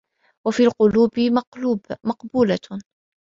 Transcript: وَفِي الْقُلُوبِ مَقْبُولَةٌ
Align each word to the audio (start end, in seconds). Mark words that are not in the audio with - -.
وَفِي 0.47 0.63
الْقُلُوبِ 0.67 1.11
مَقْبُولَةٌ 2.05 2.59